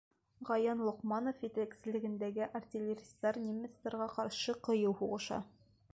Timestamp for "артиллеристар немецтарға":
2.61-4.11